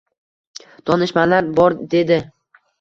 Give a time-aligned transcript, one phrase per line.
[0.91, 2.21] Donishmandlar bor edi.